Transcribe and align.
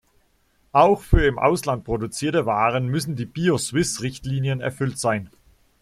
Auch 0.71 1.01
für 1.01 1.27
im 1.27 1.37
Ausland 1.37 1.83
produzierte 1.83 2.47
Waren 2.47 2.87
müssen 2.87 3.15
die 3.15 3.27
Bio-Suisse-Richtlinien 3.27 4.59
erfüllt 4.59 4.97
sein. 4.97 5.29